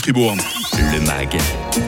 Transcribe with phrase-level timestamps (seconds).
[0.00, 0.59] Fribourg.
[0.92, 1.38] Le MAG,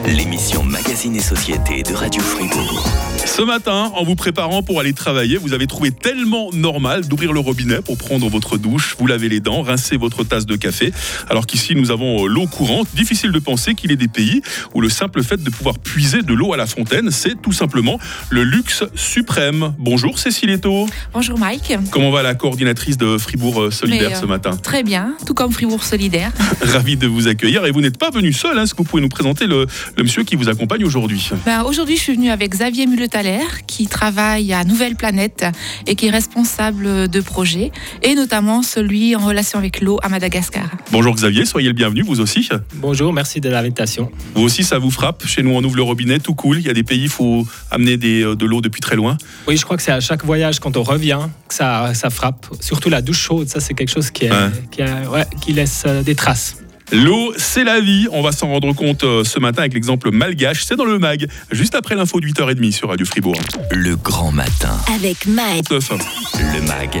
[0.05, 2.87] l'émission Magazine et Société de Radio Fribourg.
[3.25, 7.39] Ce matin, en vous préparant pour aller travailler, vous avez trouvé tellement normal d'ouvrir le
[7.39, 10.93] robinet pour prendre votre douche, vous laver les dents, rincer votre tasse de café.
[11.29, 12.87] Alors qu'ici, nous avons euh, l'eau courante.
[12.93, 14.41] Difficile de penser qu'il y ait des pays
[14.73, 17.97] où le simple fait de pouvoir puiser de l'eau à la fontaine, c'est tout simplement
[18.29, 19.73] le luxe suprême.
[19.79, 20.85] Bonjour Cécile Eto.
[21.13, 21.73] Bonjour Mike.
[21.91, 25.51] Comment va la coordinatrice de Fribourg euh, Solidaire euh, ce matin Très bien, tout comme
[25.51, 26.31] Fribourg Solidaire.
[26.61, 27.65] Ravi de vous accueillir.
[27.65, 28.57] Et vous n'êtes pas venu seul.
[28.57, 28.63] Hein.
[28.63, 29.65] Est-ce que vous pouvez nous présenter le,
[29.97, 33.87] le monsieur qui vous accompagne aujourd'hui Ben, Aujourd'hui, je suis venue avec Xavier Muletaler, qui
[33.87, 35.43] travaille à Nouvelle Planète
[35.87, 37.71] et qui est responsable de projets,
[38.03, 40.69] et notamment celui en relation avec l'eau à Madagascar.
[40.91, 42.47] Bonjour Xavier, soyez le bienvenu, vous aussi.
[42.75, 44.11] Bonjour, merci de l'invitation.
[44.35, 45.25] Vous aussi, ça vous frappe.
[45.25, 46.59] Chez nous, on ouvre le robinet, tout cool.
[46.59, 49.17] Il y a des pays, il faut amener des, euh, de l'eau depuis très loin.
[49.47, 52.45] Oui, je crois que c'est à chaque voyage, quand on revient, que ça, ça frappe.
[52.59, 54.49] Surtout la douche chaude, ça c'est quelque chose qui, est- Ouais.
[54.69, 56.57] qui, a- ouais, qui laisse euh, des traces.
[56.93, 58.07] L'eau, c'est la vie.
[58.11, 60.63] On va s'en rendre compte euh, ce matin avec l'exemple malgache.
[60.63, 63.39] C'est dans le mag, juste après l'info de 8h30 sur Radio Fribourg.
[63.71, 64.77] Le grand matin.
[64.93, 65.69] Avec Mike.
[66.39, 66.97] Le MAG,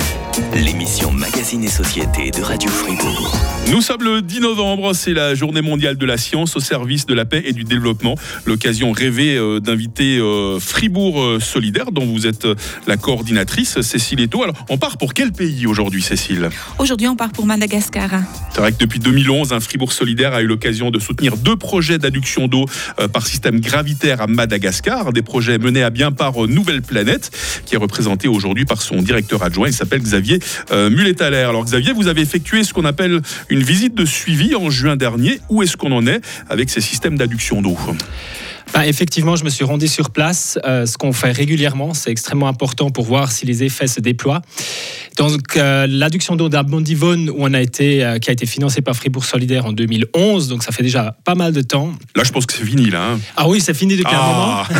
[0.53, 3.35] l'émission Magazine et Société de Radio Fribourg.
[3.71, 7.15] Nous sommes le 10 novembre, c'est la journée mondiale de la science au service de
[7.15, 8.15] la paix et du développement.
[8.45, 12.47] L'occasion rêvée euh, d'inviter euh, Fribourg euh, Solidaire, dont vous êtes
[12.85, 14.43] la coordinatrice, Cécile Eto.
[14.43, 16.49] Alors, on part pour quel pays aujourd'hui, Cécile?
[16.77, 18.09] Aujourd'hui, on part pour Madagascar.
[18.51, 21.97] C'est vrai que depuis 2011, un Fribourg Solidaire a eu l'occasion de soutenir deux projets
[21.97, 22.65] d'adduction d'eau
[23.11, 27.31] par système gravitaire à Madagascar, des projets menés à bien par Nouvelle Planète,
[27.65, 30.39] qui est représenté aujourd'hui par son directeur adjoint, il s'appelle Xavier
[30.71, 31.37] euh, Muletaler.
[31.37, 35.39] Alors Xavier, vous avez effectué ce qu'on appelle une visite de suivi en juin dernier.
[35.49, 37.77] Où est-ce qu'on en est avec ces systèmes d'adduction d'eau?
[38.73, 40.57] Ben, effectivement, je me suis rendu sur place.
[40.65, 44.41] Euh, ce qu'on fait régulièrement, c'est extrêmement important pour voir si les effets se déploient.
[45.17, 48.95] Donc, euh, l'adduction d'eau d'Abondivonne, où on a été, euh, qui a été financée par
[48.95, 51.91] Fribourg Solidaire en 2011, donc ça fait déjà pas mal de temps.
[52.15, 53.11] Là, je pense que c'est fini, là.
[53.13, 53.19] hein.
[53.37, 54.63] Ah oui, c'est fini depuis un moment.
[54.63, 54.67] Ah,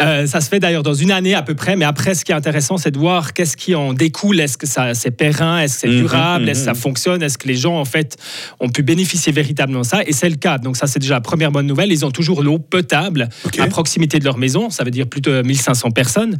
[0.00, 2.32] Euh, ça se fait d'ailleurs dans une année à peu près, mais après, ce qui
[2.32, 4.40] est intéressant, c'est de voir qu'est-ce qui en découle.
[4.40, 5.58] Est-ce que ça, c'est périn?
[5.60, 6.48] Est-ce que c'est Mhm, durable?
[6.48, 6.78] Est-ce que ça mhm.
[6.78, 7.22] fonctionne?
[7.22, 8.16] Est-ce que les gens, en fait,
[8.58, 10.00] ont pu bénéficier véritablement de ça?
[10.06, 10.56] Et c'est le cas.
[10.58, 11.92] Donc, ça, c'est déjà la première bonne nouvelle.
[11.92, 14.70] Ils ont toujours l'eau potable à proximité de leur maison.
[14.70, 16.38] Ça veut dire plus de 1500 personnes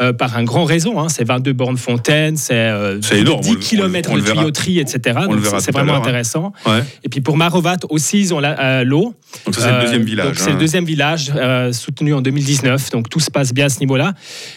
[0.00, 0.98] euh, par un grand réseau.
[0.98, 1.08] hein.
[1.08, 2.51] C'est 22 bornes fontaines, c'est
[3.02, 5.18] C'est énorme, on 10 le- on le- km on de tuyauterie, etc.
[5.28, 5.98] On Donc, c'est vraiment hein.
[5.98, 6.52] intéressant.
[6.66, 6.80] ouais.
[7.04, 9.14] Et puis pour Marovat aussi, ils ont euh, l'eau.
[9.46, 10.26] Donc ça, c'est le Euh, deuxième village.
[10.26, 10.52] donc c'est hein.
[10.54, 12.90] le deuxième village euh, soutenu en 2019.
[12.90, 14.12] Donc tout se passe bien à ce niveau-là.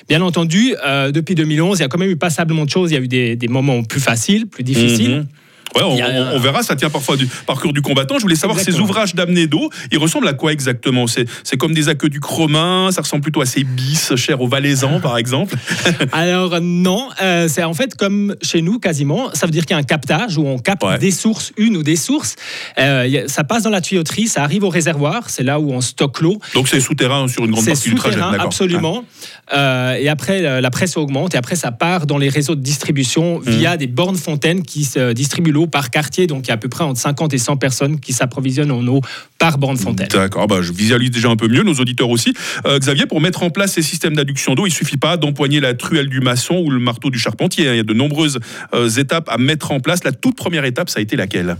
[0.09, 2.91] Bien entendu, euh, depuis 2011, il y a quand même eu passablement de choses.
[2.91, 5.17] Il y a eu des, des moments plus faciles, plus difficiles.
[5.17, 5.25] Mhm.
[5.75, 8.15] Ouais, on, a verra, ça tient parfois du parcours du combattant.
[8.17, 11.05] Je voulais savoir ces ouvrages d'amener d'eau, ils ressemblent à quoi exactement?
[11.07, 15.17] C'est comme des aqueducs romains, ça ressemble plutôt à ces bis chers aux Valaisans, par
[15.17, 15.55] exemple?
[16.11, 19.29] Alors non, euh, c'est en fait comme chez nous quasiment.
[19.33, 20.99] Ça veut dire qu'il y a un captage où on capte Ouais.
[20.99, 22.35] des sources, une ou des sources.
[22.77, 25.29] Euh, ça passe dans la tuyauterie, ça arrive au réservoir.
[25.29, 26.39] C'est là où on stocke l'eau.
[26.53, 28.19] Donc c'est souterrain sur une grande partie du trajet.
[28.39, 29.03] absolument.
[29.53, 33.39] Euh, et après, la presse augmente et après, ça part dans les réseaux de distribution
[33.39, 36.27] via des bornes fontaines qui se distribuent l'eau par quartier.
[36.27, 38.85] Donc, il y a à peu près entre 50 et 100 personnes qui s'approvisionnent en
[38.87, 39.01] eau
[39.39, 40.07] par borne fontaine.
[40.07, 42.33] D'accord, bah, je visualise déjà un peu mieux, nos auditeurs aussi.
[42.65, 45.73] Euh, Xavier, pour mettre en place ces systèmes d'adduction d'eau, il suffit pas d'empoigner la
[45.73, 47.67] truelle du maçon ou le marteau du charpentier.
[47.67, 47.73] hein.
[47.73, 48.39] Il y a de nombreuses
[48.73, 50.03] euh, étapes à mettre en place.
[50.03, 51.57] La toute première étape, ça a été laquelle?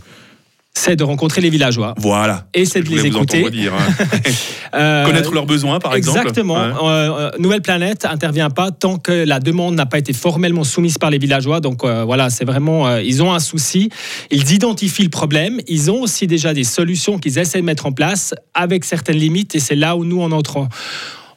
[0.78, 1.96] C'est de rencontrer les villageois.
[1.98, 2.48] Voilà.
[2.54, 3.50] Et c'est de les écouter.
[3.50, 4.06] dire, hein.
[4.76, 6.20] Euh, Connaître leurs besoins, par exemple.
[6.20, 6.58] Exactement.
[6.58, 10.98] Euh, euh, Nouvelle Planète intervient pas tant que la demande n'a pas été formellement soumise
[10.98, 11.62] par les villageois.
[11.62, 13.90] Donc euh, voilà, c'est vraiment, euh, ils ont un souci.
[14.32, 15.62] Ils identifient le problème.
[15.68, 19.56] Ils ont aussi déjà des solutions qu'ils essaient de mettre en place avec certaines limites.
[19.56, 20.68] Et c'est là où nous on entre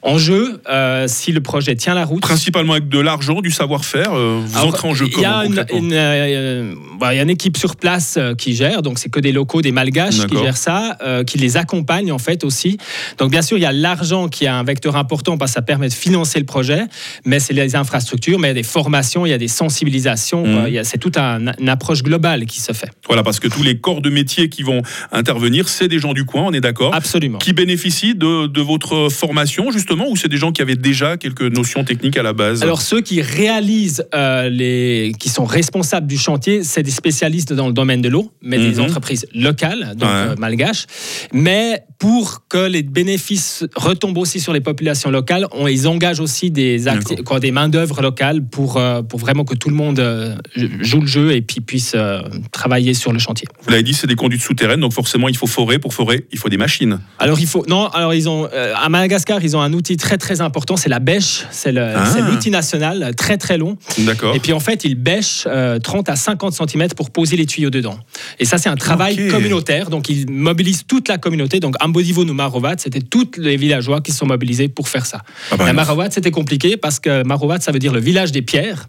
[0.01, 0.61] en, jeu.
[0.69, 2.21] euh, si le projet tient la route.
[2.21, 4.13] Principalement avec de l'argent, du savoir-faire.
[4.13, 7.23] euh, vous Alors, entrez en jeu Il y a une, euh, bah, il y a
[7.23, 10.57] une équipe sur place qui gère, donc c'est que des locaux, des malgaches qui gèrent
[10.57, 12.77] ça, qui les accompagnent en fait aussi.
[13.17, 15.61] Donc bien sûr, il y a l'argent qui est un vecteur important parce que ça
[15.61, 16.83] permet de financer le projet,
[17.25, 20.45] mais c'est les infrastructures, mais il y a des formations, il y a des sensibilisations,
[20.45, 20.83] Mhm.
[20.83, 22.89] c'est toute un- une approche globale qui se fait.
[23.07, 26.25] Voilà, parce que tous les corps de métier qui vont intervenir, c'est des gens du
[26.25, 27.37] coin, on est d'accord Absolument.
[27.37, 31.41] Qui bénéficient de, de votre formation, justement, ou c'est des gens qui avaient déjà quelques
[31.41, 36.17] notions techniques à la base Alors ceux qui réalisent, euh, les, qui sont responsables du
[36.17, 38.81] chantier, c'est des spécialistes dans le domaine de l'eau, mais des Mhm.
[38.85, 40.15] entreprises locales, donc Ouais.
[40.15, 40.85] euh, malgaches.
[41.33, 46.49] Mais pour que les bénéfices retombent aussi sur les populations locales, on, ils engagent aussi
[46.49, 46.81] des,
[47.25, 51.07] quoi, des main-d'œuvre locales pour, euh, pour vraiment que tout le monde euh, joue le
[51.07, 52.21] jeu et puis puisse euh,
[52.53, 53.47] travailler sur le chantier.
[53.63, 55.77] Vous l'avez dit, c'est des conduites souterraines, donc forcément il faut forer.
[55.77, 56.99] Pour forer, il faut des machines.
[57.19, 60.39] Alors il faut non alors ils ont à Madagascar ils ont un outil très très
[60.41, 62.15] important c'est la bêche c'est Ah.
[62.29, 64.35] l'outil national très très long D'accord.
[64.35, 67.69] et puis en fait ils bêchent euh, 30 à 50 cm pour poser les tuyaux
[67.69, 67.97] dedans
[68.39, 72.33] et ça c'est un travail communautaire donc ils mobilisent toute la communauté donc Ambodivo ou
[72.33, 75.21] Marovat c'était tous les villageois qui se sont mobilisés pour faire ça.
[75.51, 75.73] Ah bah, la.
[75.73, 78.87] Marovat c'était compliqué parce que Marovat ça veut dire le village des pierres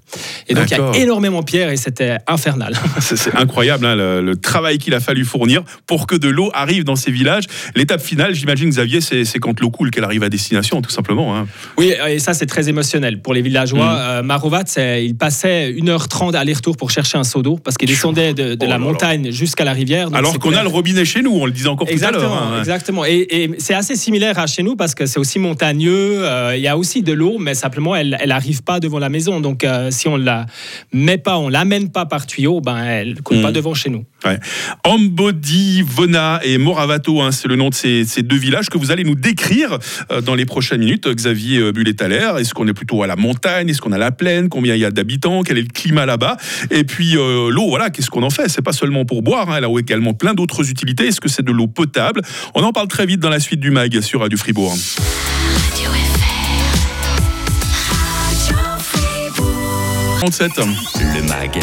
[0.49, 2.75] et donc il y a énormément de pierres et c'était infernal.
[3.01, 6.85] C'est incroyable hein, le, le travail qu'il a fallu fournir pour que de l'eau arrive
[6.85, 7.45] dans ces villages.
[7.75, 11.37] L'étape finale, j'imagine, Xavier, c'est quand l'eau coule qu'elle arrive à destination, tout simplement.
[11.37, 11.47] hein.
[11.79, 13.93] Oui, et ça c'est très émotionnel pour les villageois.
[13.99, 14.65] Euh, Marovat,
[15.01, 18.69] il passait 1h30 aller-retour pour chercher un seau d'eau parce qu'il descendait de, de Oh
[18.69, 20.09] la montagne jusqu'à la rivière.
[20.15, 22.53] Alors qu'on a le robinet chez nous, on le disait encore tout à Exactement, l'heure.
[22.55, 22.59] hein.
[22.61, 22.90] exactement.
[23.07, 26.25] Et, et c'est assez similaire à chez nous parce que c'est aussi montagneux.
[26.25, 29.09] euh, Il y a aussi de l'eau, mais simplement elle, elle arrive pas devant la
[29.09, 29.41] maison.
[29.41, 30.47] Donc euh, si on la
[30.93, 33.55] met pas, on l'amène pas par tuyau, ben elle coule pas Mm.
[33.55, 34.05] devant chez nous.
[34.25, 34.39] Ouais.
[34.85, 38.91] Ambodi, Vona et Moravato, hein, c'est le nom de ces, ces deux villages que vous
[38.91, 39.79] allez nous décrire
[40.11, 41.09] euh, dans les prochaines minutes.
[41.09, 43.71] Xavier euh, Bullet-Allaire, est-ce qu'on est plutôt à la montagne?
[43.71, 44.49] Est-ce qu'on a la plaine?
[44.49, 45.43] Combien il y a d'habitants?
[45.43, 46.37] Quel est le climat là-bas?
[46.71, 48.49] Et puis euh, l'eau, voilà, qu'est-ce qu'on en fait?
[48.49, 51.07] C'est pas seulement pour boire, hein, elle a également plein d'autres utilités.
[51.07, 52.21] Est-ce que c'est de l'eau potable?
[52.55, 54.75] On en parle très vite dans la suite du MAG sur Radio Fribourg.
[55.73, 56.31] Radio FR.
[58.27, 60.19] Radio Fribourg.
[60.21, 60.51] 37.
[60.59, 61.61] Le MAG,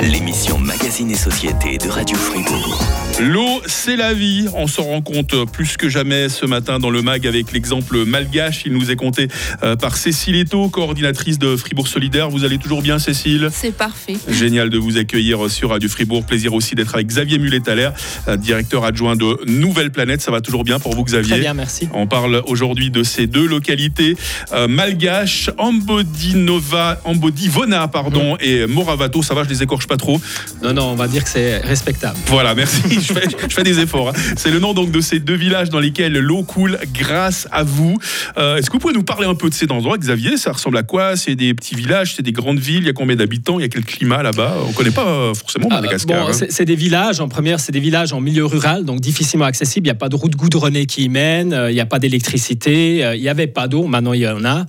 [0.00, 2.84] l'émission Magazine et Société de Radio Fribourg.
[3.20, 4.46] L'eau, c'est la vie.
[4.54, 8.62] On s'en rend compte plus que jamais ce matin dans le MAG avec l'exemple malgache.
[8.66, 9.28] Il nous est compté
[9.62, 12.28] euh, par Cécile Eto, coordinatrice de Fribourg Solidaire.
[12.28, 13.48] Vous allez toujours bien, Cécile?
[13.52, 14.16] C'est parfait.
[14.28, 16.26] Génial de vous accueillir sur Radio Fribourg.
[16.26, 20.20] Plaisir aussi d'être avec Xavier euh, directeur adjoint de Nouvelle Planète.
[20.20, 21.32] Ça va toujours bien pour vous, Xavier?
[21.32, 21.88] Très bien, merci.
[21.94, 24.16] on parle aujourd'hui de ces deux localités
[24.52, 29.22] euh, malgaches, Ambodinova, Ambodivona, pardon, et Moravato.
[29.22, 30.18] Ça va, je les écorche pas trop.
[30.62, 32.16] Non, non, on va dire que c'est respectable.
[32.26, 32.80] Voilà, merci.
[32.90, 34.08] je, fais, je fais des efforts.
[34.08, 34.12] hein.
[34.36, 37.98] C'est le nom donc de ces deux villages dans lesquels l'eau coule grâce à vous.
[38.38, 40.38] Euh, Est-ce que vous pouvez nous parler un peu de ces endroits, Xavier?
[40.38, 41.16] Ça ressemble à quoi?
[41.16, 42.78] C'est des petits villages, c'est des grandes villes?
[42.82, 43.58] Il y a combien d'habitants?
[43.58, 44.56] Il y a quel climat là-bas?
[44.66, 46.26] On connaît pas euh, forcément Ah, Madagascar.
[46.26, 46.46] bon, hein.
[46.48, 49.86] c'est des villages, en première, c'est des villages en milieu rural, donc difficilement accessibles.
[49.86, 51.98] Il n'y a pas de route goudronnée qui y mène, euh, il n'y a pas
[51.98, 54.64] d'électricité, euh, il n'y avait pas d'eau, maintenant il y en a.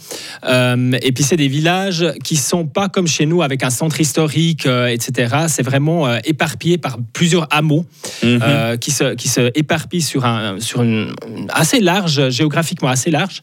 [0.45, 4.00] Euh, et puis c'est des villages qui sont pas comme chez nous avec un centre
[4.01, 5.46] historique, euh, etc.
[5.48, 7.86] C'est vraiment euh, éparpillé par plusieurs hameaux
[8.24, 8.40] Mhm.
[8.44, 11.14] euh, qui, se, qui se éparpillent sur, un, sur une
[11.54, 13.42] assez large, géographiquement assez large.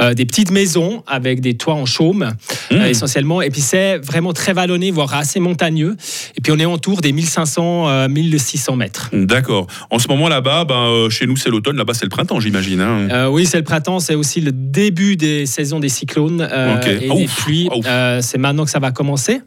[0.00, 2.32] Euh, des petites maisons avec des toits en chaume,
[2.70, 2.82] Mhm.
[2.82, 3.40] essentiellement.
[3.42, 5.96] Et puis c'est vraiment très vallonné, voire assez montagneux.
[6.36, 9.10] Et puis on est autour des 1500, euh, 1600 mètres.
[9.12, 9.66] D'accord.
[9.90, 12.80] En ce moment là-bas, ben, chez nous c'est l'automne, là-bas c'est le printemps, j'imagine.
[12.80, 13.08] hein.
[13.10, 17.08] Euh, oui, c'est le printemps, c'est aussi le début des saisons des cyclones euh, et
[17.08, 17.68] des pluies.
[17.86, 19.40] Euh, c'est maintenant que ça va commencer.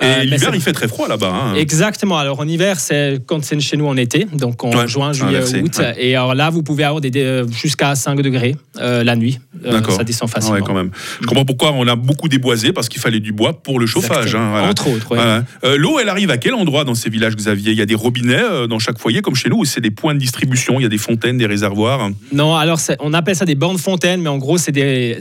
[0.00, 1.32] Et Euh, l'hiver, il fait très froid là-bas.
[1.32, 1.54] hein.
[1.54, 2.18] Exactement.
[2.18, 5.36] Alors en hiver, c'est quand c'est chez nous en été, donc en Ouais, juin, juillet,
[5.36, 5.76] inversé, août.
[5.78, 5.94] ouais.
[5.98, 9.38] Et alors là, vous pouvez avoir des, des- jusqu'à 5 degrés euh, la nuit.
[9.64, 9.96] Euh, D'accord.
[9.96, 10.56] ça descend Ah facilement.
[10.56, 10.90] ouais, quand même.
[11.20, 14.34] Je comprends pourquoi on a beaucoup déboisé parce qu'il fallait du bois pour le chauffage.
[14.34, 14.68] Hein, voilà.
[14.68, 15.06] Entre autres.
[15.08, 15.44] Voilà.
[15.64, 17.72] Euh, L'eau, elle arrive à quel endroit dans ces villages, Xavier?
[17.72, 19.90] Il y a des robinets euh, dans chaque foyer, comme chez nous, ou c'est des
[19.90, 20.80] points de distribution?
[20.80, 22.10] Il y a des fontaines, des réservoirs?
[22.32, 24.72] Non, alors on appelle ça des bornes fontaines, mais en gros c'est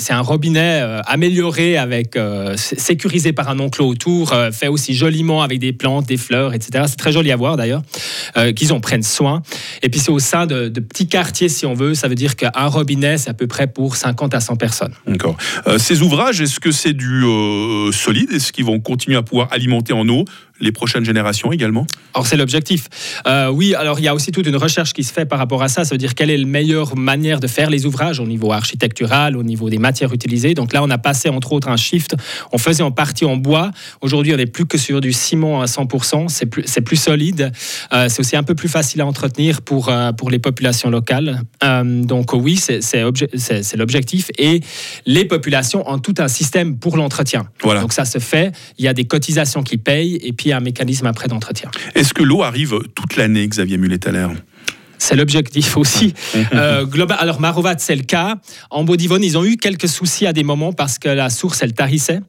[0.10, 5.42] un robinet euh, amélioré avec euh, sé- sécurisé par un enclos autour, euh, aussi joliment
[5.42, 6.86] avec des plantes, des fleurs, etc.
[6.88, 7.81] C'est très joli à voir d'ailleurs,
[8.38, 9.42] euh, qu'ils en prennent soin.
[9.81, 11.94] Et puis c'est au sein de, de petits quartiers si on veut.
[11.94, 14.94] Ça veut dire qu'un robinet c'est à peu près pour 50 à 100 personnes.
[15.07, 15.38] D'accord.
[15.68, 18.31] Euh, ces ouvrages, est-ce que c'est du euh, solide?
[18.31, 20.25] Est-ce qu'ils vont continuer à pouvoir alimenter en eau?
[20.59, 22.88] Les prochaines générations également Alors c'est l'objectif.
[23.27, 25.61] Euh, oui, alors il y a aussi toute une recherche qui se fait par rapport
[25.63, 25.83] à ça.
[25.83, 29.36] Ça veut dire quelle est la meilleure manière de faire les ouvrages au niveau architectural,
[29.36, 30.53] au niveau des matières utilisées.
[30.53, 32.15] Donc là, on a passé entre autres un shift.
[32.51, 33.72] On faisait en partie en bois.
[34.01, 36.29] Aujourd'hui, on n'est plus que sur du ciment à 100%.
[36.29, 37.51] C'est plus, c'est plus solide.
[37.91, 41.41] Euh, c'est aussi un peu plus facile à entretenir pour, euh, pour les populations locales.
[41.83, 44.29] Donc oui, c'est, c'est, obje- c'est- c'est l'objectif.
[44.38, 44.62] Et
[45.05, 47.48] les populations ont tout un système pour l'entretien.
[47.63, 47.81] Voilà.
[47.81, 48.51] Donc ça se fait.
[48.77, 51.69] Il y a des cotisations qui payent et puis un mécanisme après d'entretien.
[51.95, 54.31] Est-ce que l'eau arrive toute l'année, Xavier Mulet-Allaire
[55.03, 56.13] C'est l'objectif aussi.
[56.53, 58.36] Euh, global, alors Marovat, c'est le cas.
[58.69, 61.74] En Bodivone, ils ont eu quelques soucis à des moments parce que la source, elle
[61.74, 62.19] tarissait.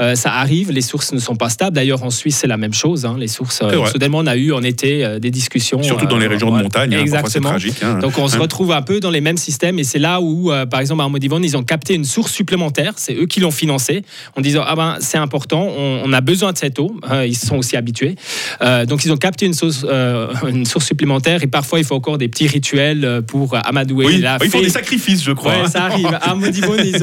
[0.00, 1.74] Euh, ça arrive, les sources ne sont pas stables.
[1.76, 3.04] D'ailleurs, en Suisse, c'est la même chose.
[3.04, 3.16] hein.
[3.18, 5.82] Les sources, euh, soudainement, on a eu en été des discussions.
[5.82, 7.48] Surtout dans les régions de montagne, hein, c'est Exactement.
[7.50, 7.82] tragique.
[7.82, 7.98] hein.
[7.98, 8.40] Donc on se Hein.
[8.40, 11.44] retrouve un peu dans les mêmes systèmes et c'est là où, par exemple, à Modivone,
[11.44, 12.94] ils ont capté une source supplémentaire.
[12.96, 14.02] C'est eux qui l'ont financé
[14.36, 16.96] en disant ah ben c'est important, on, on a besoin de cette eau.
[17.10, 18.14] Euh, ils se sont aussi habitués.
[18.88, 19.84] Donc ils ont capté une source,
[20.48, 24.06] une source supplémentaire et parfois il faut encore des des petits rituels euh, pour amadouer
[24.06, 25.62] Oui, la ils font des sacrifices, je crois.
[25.62, 26.08] Ouais, ça arrive.
[26.22, 26.34] À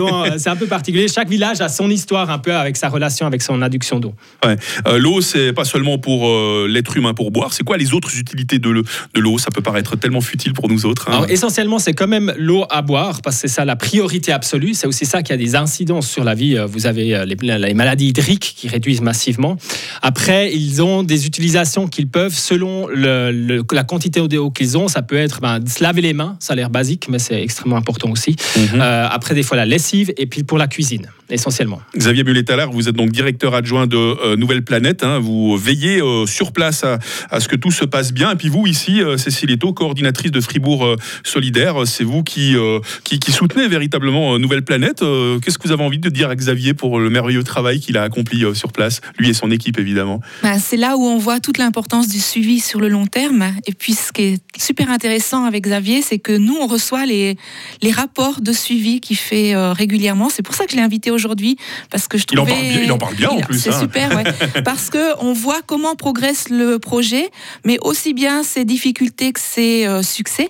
[0.01, 1.07] ont, euh, c'est un peu particulier.
[1.07, 4.13] Chaque village a son histoire un peu avec sa relation avec son adduction d'eau.
[4.43, 4.55] Ouais.
[4.87, 7.53] Euh, l'eau, c'est pas seulement pour euh, l'être humain pour boire.
[7.53, 8.83] C'est quoi les autres utilités de
[9.15, 9.37] l'eau?
[9.37, 11.09] Ça peut paraître tellement futile pour nous autres.
[11.09, 11.13] hein.
[11.13, 14.73] Alors, essentiellement, c'est quand même l'eau à boire, parce que c'est ça la priorité absolue.
[14.73, 16.57] C'est aussi ça qui a des incidences sur la vie.
[16.57, 19.57] Euh, Vous avez euh, les, les maladies hydriques qui réduisent massivement.
[20.01, 24.87] Après, ils ont des utilisations qu'ils peuvent selon le- le- la quantité d'eau qu'ils ont.
[24.87, 27.77] Ça peut être ben, se laver les mains, ça a l'air basique, mais c'est extrêmement
[27.77, 28.35] important aussi.
[28.57, 28.79] Mhm.
[28.81, 31.81] Euh, après, des fois, la lessive, et puis pour la cuisine, essentiellement.
[31.97, 35.03] Xavier Mulet-Tallard, vous êtes donc directeur adjoint de euh, Nouvelle Planète.
[35.03, 35.19] hein.
[35.19, 38.31] Vous veillez euh, sur place à, à ce que tout se passe bien.
[38.31, 42.55] Et puis vous, ici, euh, Cécile Eto, coordinatrice de Fribourg euh, Solidaire, c'est vous qui,
[42.55, 45.01] euh, qui, qui soutenez véritablement euh, Nouvelle Planète.
[45.03, 47.97] Euh, Qu'est-ce que vous avez envie de dire à Xavier pour le merveilleux travail qu'il
[47.97, 50.19] a accompli euh, sur place, lui et son équipe évidemment?
[50.43, 53.53] Ben, c'est là où on voit toute l'importance du suivi sur le long terme.
[53.67, 57.37] Et puis, ce qui est super intéressant avec Xavier, c'est que nous, on reçoit les,
[57.81, 60.29] les rapports de suivi qu'il fait euh, régulièrement.
[60.29, 61.57] C'est pour ça que je l'ai invité aujourd'hui,
[61.89, 62.59] parce que je Il en trouvais...
[62.61, 63.79] parle bien- il en parle bien, en plus, C'est hein.
[63.79, 64.61] super, ouais.
[64.63, 67.29] parce que on voit comment progresse le projet,
[67.65, 70.49] mais aussi bien ses difficultés que ses euh, succès,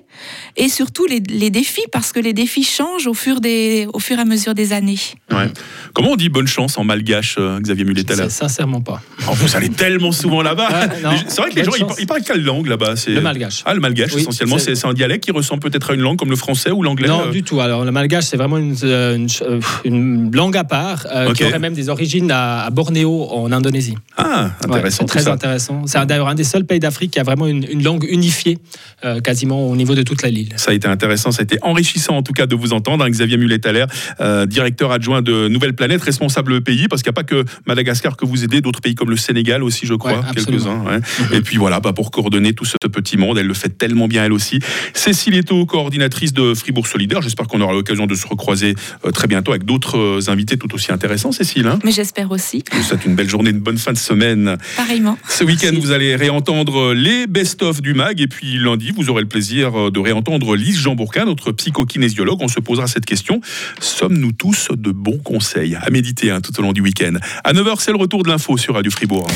[0.58, 4.18] et surtout les, les défis, parce que les défis changent au fur, des, au fur
[4.18, 5.00] et à mesure des années.
[5.32, 5.48] Ouais.
[5.94, 9.02] Comment on dit bonne chance en malgache, euh, Xavier sais sincèrement pas.
[9.28, 10.70] Oh, Vous allez tellement souvent là-bas.
[10.70, 12.96] Ouais, C'est vrai que les gens, ils, parlent quelle langue là-bas?
[12.96, 13.64] C'est- Le malgache.
[13.66, 14.58] Ah, le malgache, Oui, essentiellement.
[14.76, 17.28] c'est- un dialecte qui ressemble peut-être à une langue comme le français ou l'anglais Non,
[17.28, 17.62] euh, du tout.
[17.62, 21.36] Alors, le malgache, c'est vraiment une, euh, une euh, une langue à part euh, Ok.
[21.36, 23.96] qui aurait même des origines à, à Bornéo, en Indonésie.
[24.18, 25.06] Ah, intéressant.
[25.06, 25.34] très ça.
[25.34, 25.84] intéressant.
[25.86, 28.58] C'est d'ailleurs un des seuls pays d'Afrique qui a vraiment une, une langue unifiée,
[29.06, 30.54] euh, quasiment au niveau de toute la l'île.
[30.58, 33.04] Ça a été intéressant, ça a été enrichissant en tout cas de vous entendre.
[33.06, 33.86] hein, Xavier Mulet-Thaler,
[34.20, 38.18] euh, directeur adjoint de Nouvelle Planète, responsable pays, parce qu'il n'y a pas que Madagascar
[38.18, 40.84] que vous aidez, d'autres pays comme le Sénégal aussi, je crois, Ouais, quelques-uns.
[40.86, 41.00] ouais.
[41.38, 44.21] Et puis voilà, bah, pour coordonner tout ce petit monde, elle le fait tellement bien
[44.26, 44.60] elle aussi.
[44.94, 47.22] Cécile Eto, coordinatrice de Fribourg Solidaire.
[47.22, 48.76] J'espère qu'on aura l'occasion de se recroiser
[49.06, 51.68] euh, très bientôt avec d'autres euh, invités tout aussi intéressants, Cécile.
[51.68, 51.80] hein.
[51.84, 54.58] Mais j'espère aussi, Je vous souhaite une belle journée, une bonne fin de semaine.
[54.78, 55.18] pareillement.
[55.30, 58.22] Ce week-end, vous allez réentendre les best-of du MAG.
[58.22, 62.40] Et puis lundi, vous aurez le plaisir de réentendre Lise Jean Bourquin, notre psychokinésiologue.
[62.42, 63.42] On se posera cette question.
[63.80, 67.14] Sommes-nous tous de bons conseils à méditer hein, tout au long du week-end?
[67.44, 69.28] À 9h, c'est le retour de l'info sur Radio Fribourg.